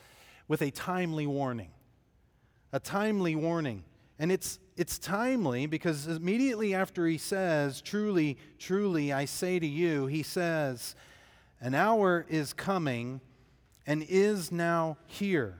[0.49, 1.71] with a timely warning.
[2.73, 3.85] A timely warning.
[4.19, 10.07] And it's, it's timely because immediately after he says, Truly, truly, I say to you,
[10.07, 10.97] he says,
[11.61, 13.21] An hour is coming
[13.87, 15.59] and is now here.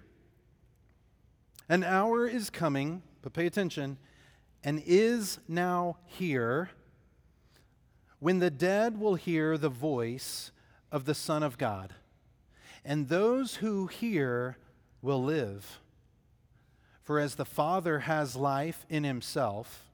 [1.69, 3.99] An hour is coming, but pay attention
[4.63, 6.71] and is now here,
[8.19, 10.51] when the dead will hear the voice
[10.91, 11.95] of the Son of God,
[12.85, 14.57] and those who hear
[15.03, 15.81] will live.
[17.03, 19.85] For as the Father has life in himself,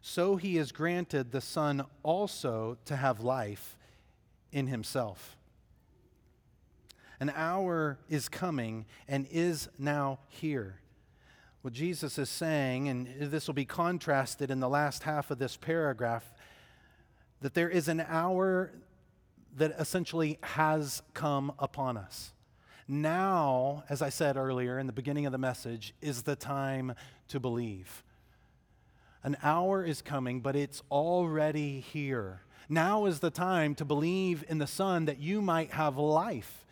[0.00, 3.76] so he has granted the Son also to have life
[4.52, 5.36] in himself.
[7.20, 10.80] An hour is coming and is now here
[11.62, 15.56] what Jesus is saying, and this will be contrasted in the last half of this
[15.56, 16.32] paragraph,
[17.40, 18.72] that there is an hour
[19.56, 22.32] that essentially has come upon us.
[22.86, 26.94] Now, as I said earlier in the beginning of the message, is the time
[27.28, 28.02] to believe.
[29.24, 32.42] An hour is coming, but it's already here.
[32.68, 36.64] Now is the time to believe in the Son that you might have life,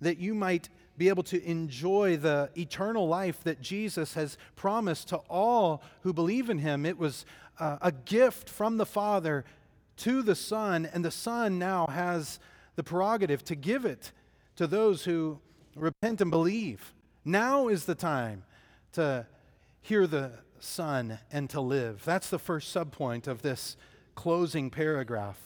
[0.00, 5.16] that you might be able to enjoy the eternal life that Jesus has promised to
[5.30, 6.84] all who believe in him.
[6.84, 7.24] It was
[7.60, 9.44] uh, a gift from the Father
[9.98, 12.40] to the Son, and the Son now has
[12.76, 14.12] the prerogative to give it
[14.56, 15.40] to those who
[15.76, 16.92] repent and believe.
[17.24, 18.44] Now is the time
[18.92, 19.26] to
[19.80, 22.02] hear the Son and to live.
[22.04, 23.76] That's the first subpoint of this
[24.14, 25.38] closing paragraph.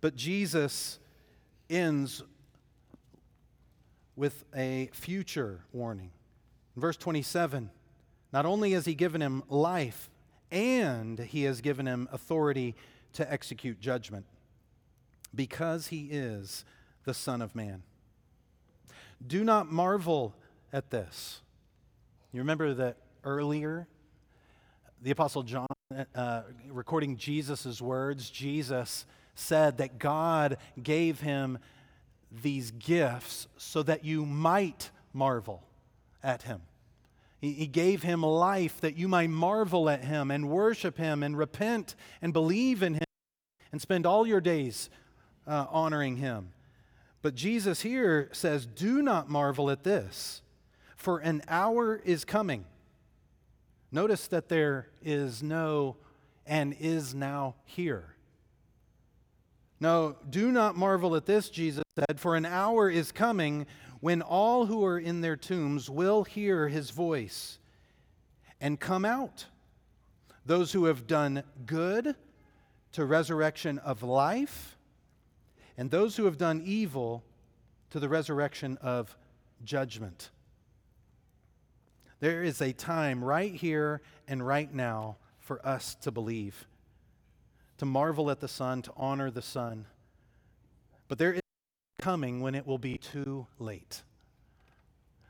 [0.00, 0.98] But Jesus
[1.68, 2.22] ends
[4.16, 6.10] with a future warning.
[6.76, 7.70] In verse 27,
[8.32, 10.10] not only has he given him life,
[10.50, 12.74] and he has given him authority
[13.14, 14.26] to execute judgment
[15.34, 16.64] because he is
[17.04, 17.82] the Son of Man.
[19.26, 20.34] Do not marvel
[20.72, 21.40] at this.
[22.32, 23.88] You remember that earlier,
[25.02, 25.66] the Apostle John,
[26.14, 31.58] uh, recording Jesus' words, Jesus said that God gave him
[32.42, 35.62] these gifts so that you might marvel
[36.22, 36.62] at him.
[37.40, 41.94] He, gave him life that you might marvel at him and worship him and repent
[42.22, 43.04] and believe in him
[43.70, 44.88] and spend all your days
[45.46, 46.52] uh, honoring him.
[47.20, 50.40] But Jesus here says, Do not marvel at this,
[50.96, 52.64] for an hour is coming.
[53.92, 55.96] Notice that there is no
[56.46, 58.13] and is now here.
[59.84, 63.66] No, do not marvel at this, Jesus said, for an hour is coming
[64.00, 67.58] when all who are in their tombs will hear his voice
[68.62, 69.44] and come out.
[70.46, 72.14] those who have done good
[72.92, 74.76] to resurrection of life,
[75.76, 77.24] and those who have done evil
[77.90, 79.16] to the resurrection of
[79.64, 80.30] judgment.
[82.20, 86.66] There is a time right here and right now for us to believe,
[87.84, 89.84] to marvel at the Son, to honor the Son.
[91.06, 91.42] But there is
[92.00, 94.02] coming when it will be too late.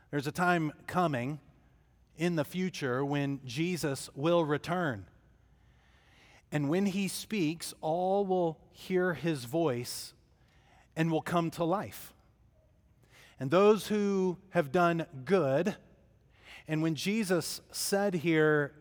[0.09, 1.41] There's a time coming
[2.17, 5.05] in the future when Jesus will return.
[6.49, 10.13] And when he speaks, all will hear his voice
[10.95, 12.13] and will come to life.
[13.37, 15.75] And those who have done good,
[16.69, 18.71] and when Jesus said here,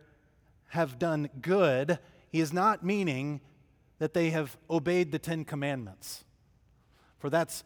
[0.68, 1.98] have done good,
[2.30, 3.40] he is not meaning
[4.04, 6.24] that they have obeyed the Ten Commandments.
[7.16, 7.64] For that's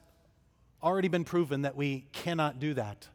[0.80, 3.09] already been proven that we cannot do that.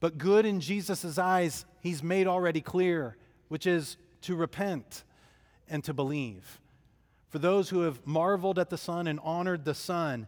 [0.00, 3.16] But good in Jesus' eyes, he's made already clear,
[3.48, 5.02] which is to repent
[5.66, 6.60] and to believe.
[7.30, 10.26] For those who have marveled at the Son and honored the Son,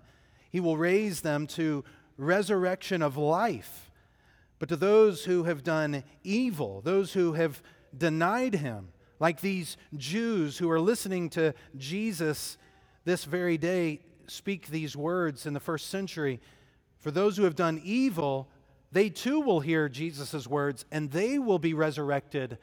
[0.51, 1.85] he will raise them to
[2.17, 3.91] resurrection of life.
[4.59, 7.63] But to those who have done evil, those who have
[7.95, 12.59] denied him, like these Jews who are listening to Jesus
[13.05, 16.41] this very day speak these words in the first century,
[16.99, 18.49] for those who have done evil,
[18.93, 22.59] they too will hear Jesus' words and they will be resurrected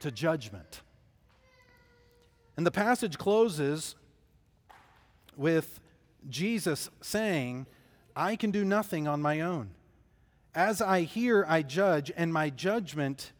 [0.00, 0.82] to judgment.
[2.56, 3.94] And the passage closes
[5.36, 5.80] with
[6.28, 7.66] Jesus saying,
[8.14, 9.70] I can do nothing on my own.
[10.54, 13.32] As I hear, I judge, and my judgment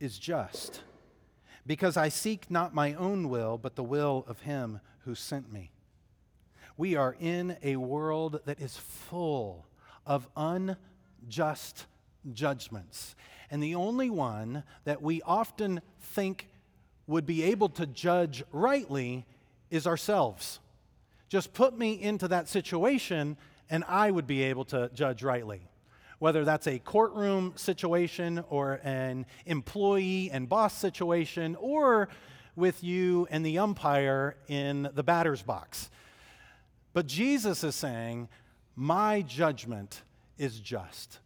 [0.00, 0.80] is just,
[1.66, 5.70] because I seek not my own will, but the will of him who sent me.
[6.76, 9.66] We are in a world that is full
[10.04, 11.86] of unjust
[12.32, 13.14] judgments.
[13.50, 16.48] And the only one that we often think
[17.06, 19.24] would be able to judge rightly
[19.70, 20.60] is ourselves.
[21.28, 23.36] Just put me into that situation
[23.68, 25.62] and I would be able to judge rightly.
[26.18, 32.08] Whether that's a courtroom situation or an employee and boss situation or
[32.54, 35.90] with you and the umpire in the batter's box.
[36.94, 38.28] But Jesus is saying,
[38.74, 40.02] My judgment
[40.38, 41.20] is just.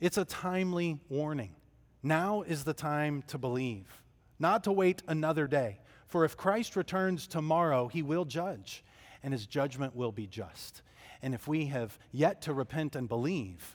[0.00, 1.54] It's a timely warning.
[2.02, 4.02] Now is the time to believe,
[4.38, 5.80] not to wait another day.
[6.06, 8.84] For if Christ returns tomorrow, he will judge,
[9.22, 10.82] and his judgment will be just.
[11.22, 13.74] And if we have yet to repent and believe,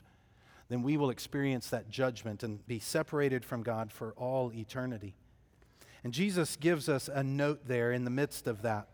[0.70, 5.14] then we will experience that judgment and be separated from God for all eternity.
[6.04, 8.88] And Jesus gives us a note there in the midst of that.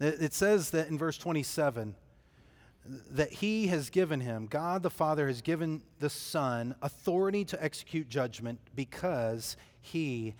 [0.00, 1.94] It says that in verse 27
[3.10, 8.08] that he has given him, God the Father has given the Son authority to execute
[8.08, 10.34] judgment because he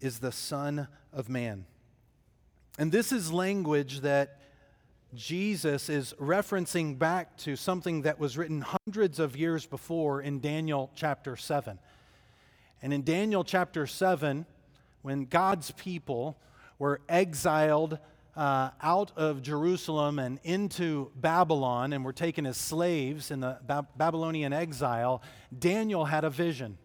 [0.00, 1.66] is the Son of Man.
[2.78, 4.40] And this is language that
[5.16, 10.90] Jesus is referencing back to something that was written hundreds of years before in Daniel
[10.94, 11.78] chapter 7.
[12.82, 14.44] And in Daniel chapter 7,
[15.00, 16.36] when God's people
[16.78, 17.98] were exiled
[18.36, 23.86] uh, out of Jerusalem and into Babylon and were taken as slaves in the ba-
[23.96, 25.22] Babylonian exile,
[25.58, 26.76] Daniel had a vision.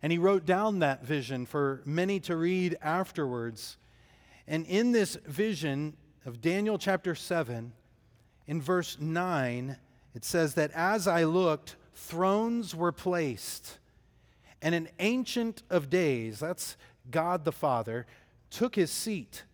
[0.00, 3.78] And he wrote down that vision for many to read afterwards.
[4.46, 5.96] And in this vision
[6.26, 7.72] of Daniel chapter 7,
[8.48, 9.76] in verse 9,
[10.12, 13.78] it says that as I looked, thrones were placed,
[14.60, 16.76] and an ancient of days, that's
[17.12, 18.06] God the Father,
[18.50, 19.44] took his seat.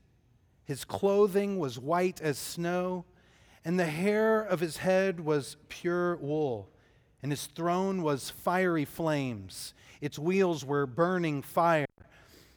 [0.64, 3.04] His clothing was white as snow,
[3.66, 6.70] and the hair of his head was pure wool,
[7.22, 9.74] and his throne was fiery flames.
[10.00, 11.84] Its wheels were burning fire.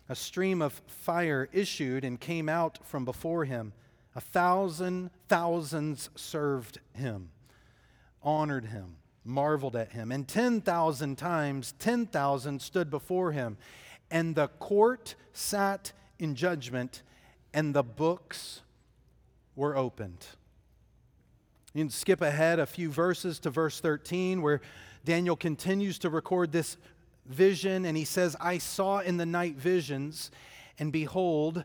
[0.07, 3.73] A stream of fire issued and came out from before him.
[4.15, 7.29] A thousand thousands served him,
[8.23, 8.95] honored him,
[9.25, 13.57] marveled at him, and 10,000 times 10,000 stood before him.
[14.09, 17.01] And the court sat in judgment
[17.53, 18.61] and the books
[19.55, 20.25] were opened.
[21.73, 24.61] You can skip ahead a few verses to verse 13, where
[25.03, 26.77] Daniel continues to record this
[27.25, 30.31] vision, and he says, I saw in the night visions,
[30.79, 31.63] and behold,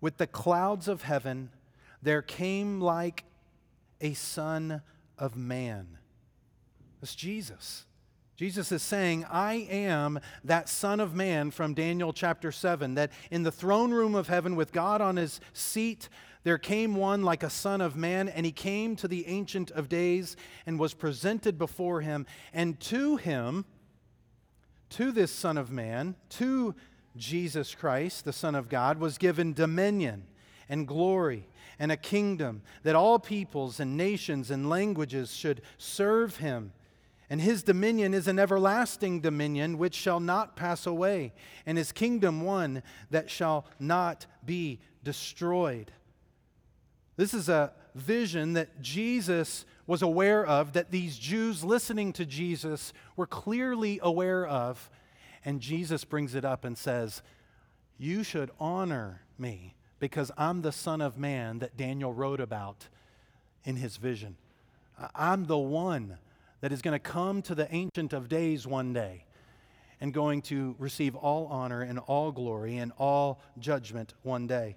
[0.00, 1.50] with the clouds of heaven,
[2.02, 3.24] there came like
[4.00, 4.82] a son
[5.16, 5.98] of man.
[7.00, 7.86] That's Jesus.
[8.36, 13.44] Jesus is saying, I am that Son of Man from Daniel chapter 7, that in
[13.44, 16.08] the throne room of heaven with God on his seat,
[16.42, 19.88] there came one like a Son of Man, and he came to the Ancient of
[19.88, 20.36] Days
[20.66, 22.26] and was presented before him.
[22.52, 23.64] And to him,
[24.90, 26.74] to this Son of Man, to
[27.16, 30.24] Jesus Christ, the Son of God, was given dominion
[30.68, 31.46] and glory
[31.78, 36.72] and a kingdom that all peoples and nations and languages should serve him.
[37.30, 41.32] And his dominion is an everlasting dominion which shall not pass away,
[41.64, 45.92] and his kingdom one that shall not be destroyed.
[47.16, 52.92] This is a vision that Jesus was aware of, that these Jews listening to Jesus
[53.16, 54.90] were clearly aware of.
[55.44, 57.22] And Jesus brings it up and says,
[57.98, 62.88] You should honor me because I'm the Son of Man that Daniel wrote about
[63.62, 64.34] in his vision.
[65.14, 66.18] I'm the one
[66.60, 69.26] that is going to come to the Ancient of Days one day
[70.00, 74.74] and going to receive all honor and all glory and all judgment one day.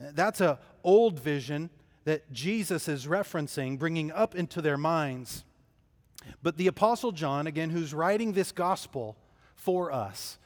[0.00, 1.68] That's a old vision
[2.04, 5.44] that Jesus is referencing, bringing up into their minds.
[6.42, 9.14] But the Apostle John, again, who's writing this gospel
[9.56, 10.38] for us,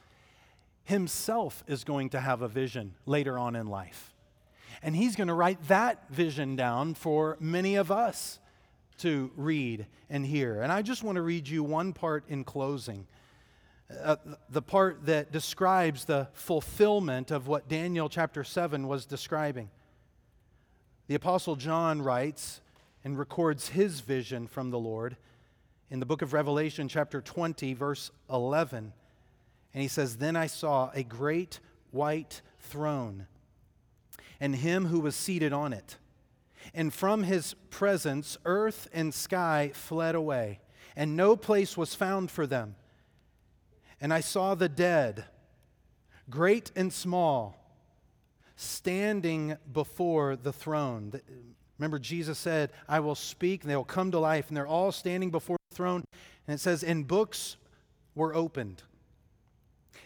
[0.87, 4.15] himself is going to have a vision later on in life.
[4.83, 8.39] And he's going to write that vision down for many of us
[8.99, 10.63] to read and hear.
[10.63, 13.07] And I just want to read you one part in closing.
[14.03, 14.17] Uh,
[14.49, 19.71] the part that describes the fulfillment of what Daniel chapter 7 was describing.
[21.09, 22.61] The Apostle John writes
[23.05, 25.17] and records his vision from the Lord
[25.91, 28.93] in the book of Revelation, chapter 20, verse 11.
[29.77, 31.61] And he says, Then I saw a great
[31.91, 33.27] white throne,
[34.41, 35.99] and him who was seated on it.
[36.73, 40.61] And from his presence, earth and sky fled away,
[40.97, 42.75] and no place was found for them.
[44.01, 45.27] And I saw the dead,
[46.31, 47.63] great and small
[48.57, 51.21] standing before the throne.
[51.79, 54.49] Remember, Jesus said, I will speak, and they will come to life.
[54.49, 56.03] And they're all standing before the throne.
[56.49, 57.59] And it says, And books
[58.15, 58.83] were opened.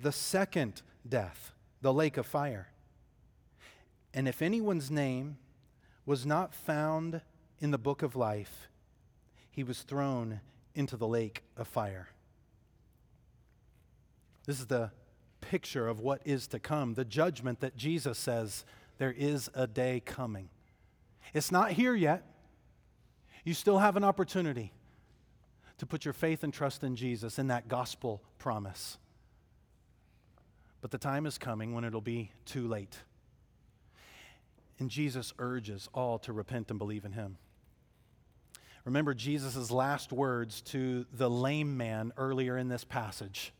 [0.00, 2.68] the second death, the lake of fire.
[4.14, 5.38] And if anyone's name
[6.06, 7.20] was not found
[7.60, 8.68] in the book of life,
[9.50, 10.40] he was thrown
[10.74, 12.08] into the lake of fire.
[14.46, 14.90] This is the
[15.40, 18.64] picture of what is to come, the judgment that Jesus says
[18.98, 20.48] there is a day coming.
[21.34, 22.24] It's not here yet.
[23.44, 24.72] You still have an opportunity
[25.78, 28.98] to put your faith and trust in Jesus in that gospel promise.
[30.80, 32.98] But the time is coming when it'll be too late.
[34.78, 37.36] And Jesus urges all to repent and believe in him.
[38.84, 43.52] Remember Jesus' last words to the lame man earlier in this passage.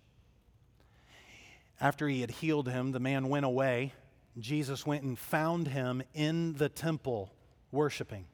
[1.80, 3.92] After he had healed him, the man went away.
[4.38, 7.32] Jesus went and found him in the temple
[7.72, 8.26] worshiping.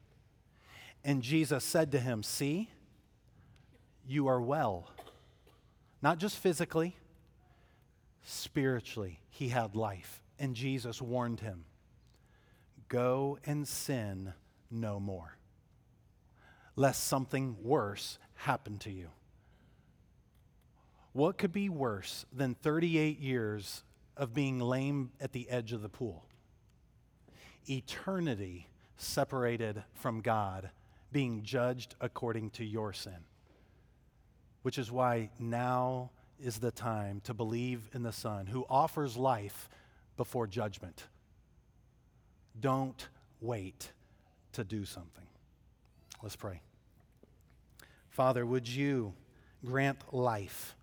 [1.03, 2.69] And Jesus said to him, See,
[4.07, 4.89] you are well.
[6.01, 6.95] Not just physically,
[8.25, 10.21] spiritually, he had life.
[10.37, 11.63] And Jesus warned him,
[12.89, 14.33] Go and sin
[14.69, 15.37] no more,
[16.75, 19.07] lest something worse happen to you.
[21.13, 23.83] What could be worse than 38 years
[24.17, 26.25] of being lame at the edge of the pool?
[27.69, 28.67] Eternity
[28.97, 30.69] separated from God,
[31.11, 33.23] being judged according to your sin.
[34.61, 36.11] Which is why now
[36.41, 39.69] is the time to believe in the Son who offers life
[40.17, 41.03] before judgment.
[42.59, 43.07] Don't
[43.41, 43.91] wait
[44.53, 45.27] to do something.
[46.21, 46.61] Let's pray.
[48.09, 49.13] Father, would you
[49.63, 50.75] grant life?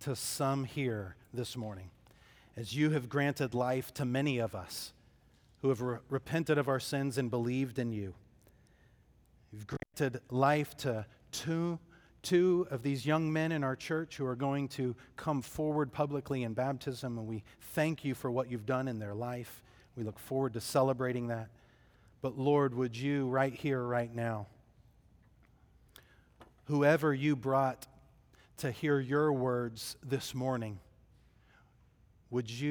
[0.00, 1.90] to some here this morning,
[2.56, 4.92] as you have granted life to many of us
[5.60, 8.14] who have re- repented of our sins and believed in you.
[9.52, 11.78] You've granted life to two,
[12.22, 16.42] two of these young men in our church who are going to come forward publicly
[16.42, 19.62] in baptism, and we thank you for what you've done in their life.
[19.96, 21.48] We look forward to celebrating that.
[22.20, 24.46] But Lord, would you, right here, right now,
[26.64, 27.86] whoever you brought
[28.58, 30.80] to hear your words this morning,
[32.30, 32.70] would you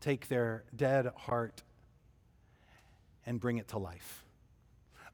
[0.00, 1.62] take their dead heart
[3.24, 4.24] and bring it to life?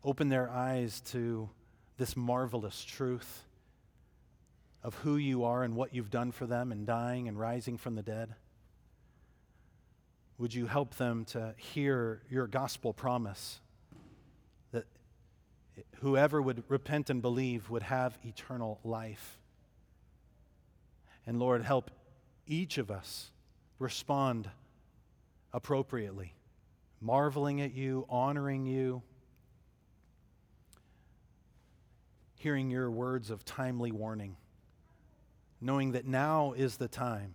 [0.04, 1.48] Open their eyes to
[1.96, 3.44] this marvelous truth
[4.82, 7.94] of who you are and what you've done for them in dying and rising from
[7.94, 8.34] the dead.
[10.38, 13.60] would you help them to hear your gospel promise
[14.72, 14.86] that
[16.00, 19.38] whoever would repent and believe would have eternal life?
[21.26, 21.92] And Lord, help
[22.46, 23.30] each of us
[23.78, 24.50] respond
[25.52, 26.34] appropriately,
[27.00, 29.02] marveling at you, honoring you,
[32.34, 34.36] hearing your words of timely warning,
[35.62, 37.34] knowing that now is the time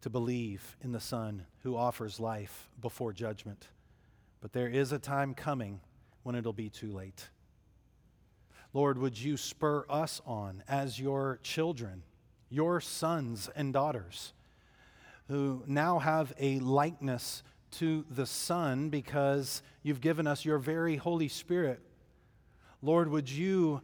[0.00, 3.68] to believe in the Son who offers life before judgment.
[4.40, 5.80] But there is a time coming
[6.22, 7.28] when it'll be too late.
[8.74, 12.02] Lord, would you spur us on as your children,
[12.50, 14.34] your sons and daughters,
[15.28, 21.28] who now have a likeness to the Son because you've given us your very Holy
[21.28, 21.80] Spirit.
[22.82, 23.82] Lord, would you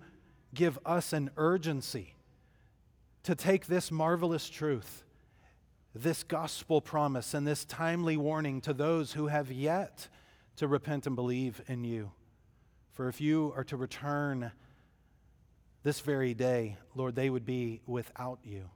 [0.55, 2.15] give us an urgency
[3.25, 5.03] to take this marvelous truth,
[5.95, 10.09] this gospel promise, and this timely warning to those who have yet
[10.57, 12.13] to repent and believe in you.
[12.93, 14.53] For if you are to return
[15.83, 18.71] this very day, Lord, they would be without you.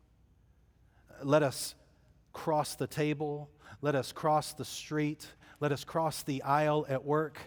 [1.22, 1.74] Let us
[2.32, 3.50] cross the table.
[3.80, 5.26] Let us cross the street.
[5.60, 7.38] Let us cross the aisle at work.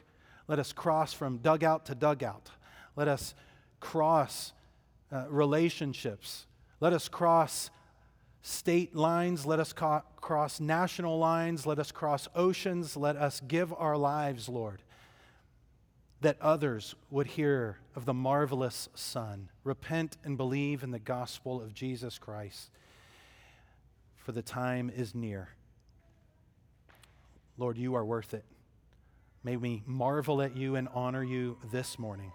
[0.47, 2.49] Let us cross from dugout to dugout.
[2.95, 3.33] Let us
[3.79, 4.53] cross
[5.11, 6.45] uh, relationships.
[6.81, 7.69] Let us cross
[8.41, 9.45] state lines.
[9.45, 11.65] Let us co- cross national lines.
[11.65, 12.97] Let us cross oceans.
[12.97, 14.81] Let us give our lives, Lord,
[16.21, 21.73] that others would hear of the marvelous Son, repent and believe in the gospel of
[21.73, 22.71] Jesus Christ,
[24.17, 25.49] for the time is near.
[27.59, 28.45] Lord, you are worth it.
[29.43, 32.31] May we marvel at you and honor you this morning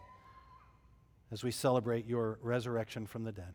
[1.32, 3.54] as we celebrate your resurrection from the dead.